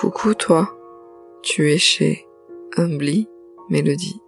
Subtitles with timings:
[0.00, 0.66] Coucou toi,
[1.42, 2.26] tu es chez
[2.78, 3.28] Humbly
[3.68, 4.18] Mélodie.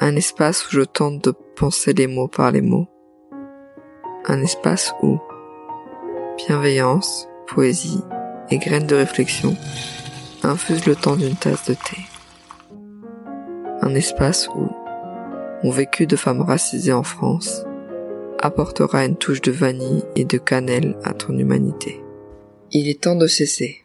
[0.00, 2.88] Un espace où je tente de penser les mots par les mots.
[4.24, 5.18] Un espace où
[6.38, 8.00] bienveillance, poésie
[8.48, 9.54] et graines de réflexion
[10.42, 11.98] infusent le temps d'une tasse de thé.
[13.82, 14.70] Un espace où
[15.62, 17.66] mon vécu de femme racisée en France
[18.38, 22.00] apportera une touche de vanille et de cannelle à ton humanité.
[22.72, 23.84] Il est temps de cesser.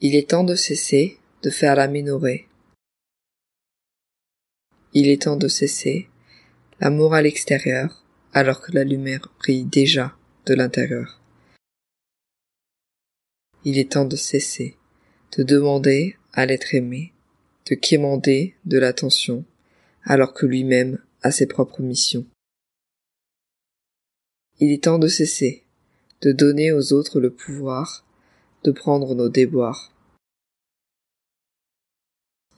[0.00, 2.48] Il est temps de cesser de faire la minorée.
[4.94, 6.08] Il est temps de cesser
[6.80, 10.16] l'amour à l'extérieur alors que la lumière brille déjà
[10.46, 11.20] de l'intérieur.
[13.64, 14.76] Il est temps de cesser
[15.36, 17.12] de demander à l'être aimé
[17.66, 19.44] de quémander de l'attention
[20.04, 22.26] alors que lui-même a ses propres missions.
[24.58, 25.66] Il est temps de cesser
[26.22, 28.04] de donner aux autres le pouvoir
[28.64, 29.92] de prendre nos déboires.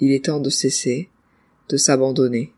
[0.00, 1.08] Il est temps de cesser
[1.68, 2.52] de s'abandonner,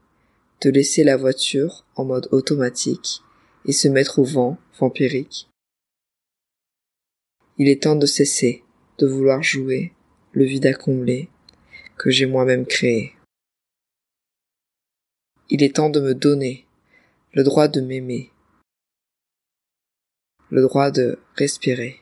[0.63, 3.21] de laisser la voiture en mode automatique
[3.65, 5.49] et se mettre au vent vampirique.
[7.59, 8.65] Il est temps de cesser
[8.99, 9.93] de vouloir jouer
[10.33, 11.29] le vide à combler
[11.97, 13.13] que j'ai moi-même créé.
[15.49, 16.67] Il est temps de me donner
[17.33, 18.33] le droit de m'aimer,
[20.55, 21.97] le droit de respirer,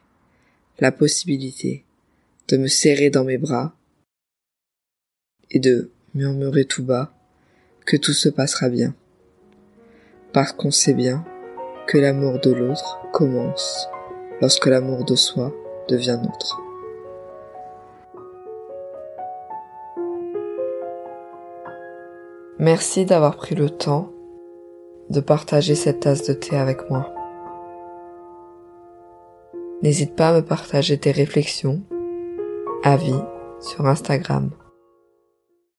[0.78, 1.86] la possibilité
[2.48, 3.72] de me serrer dans mes bras
[5.50, 7.14] et de murmurer tout bas
[7.86, 8.94] que tout se passera bien,
[10.34, 11.24] parce qu'on sait bien
[11.86, 13.88] que l'amour de l'autre commence
[14.42, 15.54] lorsque l'amour de soi
[15.88, 16.60] devient nôtre.
[22.58, 24.12] Merci d'avoir pris le temps
[25.08, 27.11] de partager cette tasse de thé avec moi.
[29.82, 31.82] N'hésite pas à me partager tes réflexions,
[32.84, 33.20] avis
[33.60, 34.50] sur Instagram